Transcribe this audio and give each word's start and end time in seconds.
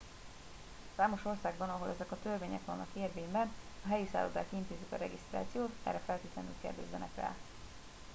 számos 0.95 1.25
országban– 1.25 1.69
ahol 1.71 1.89
ezek 1.95 2.11
a 2.11 2.17
törvények 2.23 2.65
vannak 2.65 2.87
érvényben– 2.93 3.51
a 3.85 3.87
helyi 3.87 4.09
szállodák 4.11 4.47
intézik 4.49 4.91
a 4.91 4.95
regisztrációt 4.97 5.71
erre 5.83 6.01
feltétlenül 6.05 6.53
kérdezzenek 6.61 7.15
rá 7.15 7.33